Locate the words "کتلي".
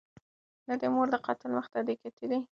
2.01-2.37